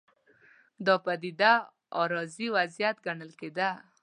دا 0.85 0.95
پدیده 1.05 1.53
عارضي 1.97 2.47
وضعیت 2.57 2.95
ګڼل 3.05 3.31
کېده. 3.39 3.69